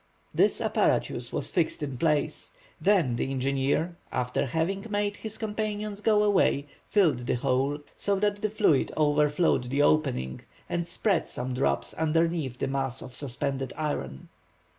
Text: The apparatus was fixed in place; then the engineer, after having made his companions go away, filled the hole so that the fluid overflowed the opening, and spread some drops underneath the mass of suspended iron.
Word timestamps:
The 0.33 0.59
apparatus 0.65 1.31
was 1.31 1.51
fixed 1.51 1.83
in 1.83 1.95
place; 1.99 2.53
then 2.81 3.17
the 3.17 3.29
engineer, 3.29 3.95
after 4.11 4.47
having 4.47 4.83
made 4.89 5.17
his 5.17 5.37
companions 5.37 6.01
go 6.01 6.23
away, 6.23 6.65
filled 6.87 7.27
the 7.27 7.35
hole 7.35 7.77
so 7.95 8.15
that 8.15 8.41
the 8.41 8.49
fluid 8.49 8.91
overflowed 8.97 9.65
the 9.65 9.83
opening, 9.83 10.41
and 10.67 10.87
spread 10.87 11.27
some 11.27 11.53
drops 11.53 11.93
underneath 11.93 12.57
the 12.57 12.65
mass 12.67 13.03
of 13.03 13.13
suspended 13.13 13.73
iron. 13.77 14.29